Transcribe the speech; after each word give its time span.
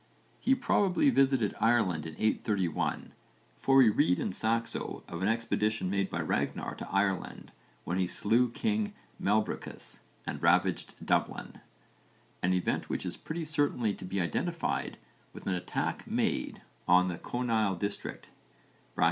He 0.39 0.55
probably 0.55 1.11
visited 1.11 1.53
Ireland 1.61 2.07
in 2.07 2.15
831, 2.15 3.11
for 3.55 3.75
we 3.75 3.89
read 3.89 4.17
in 4.17 4.33
Saxo 4.33 5.03
of 5.07 5.21
an 5.21 5.27
expedition 5.27 5.91
made 5.91 6.09
by 6.09 6.21
Ragnarr 6.23 6.75
to 6.77 6.89
Ireland 6.91 7.51
when 7.83 7.99
he 7.99 8.07
slew 8.07 8.49
king 8.49 8.95
Melbricus 9.21 9.99
and 10.25 10.41
ravaged 10.41 10.95
Dublin, 11.05 11.61
an 12.41 12.51
event 12.53 12.89
which 12.89 13.05
is 13.05 13.15
pretty 13.15 13.45
certainly 13.45 13.93
to 13.93 14.03
be 14.03 14.19
identified 14.19 14.97
with 15.33 15.45
an 15.45 15.53
attack 15.53 16.07
made 16.07 16.63
on 16.87 17.07
the 17.07 17.19
Conaille 17.19 17.75
district 17.77 18.29
(co. 18.95 18.99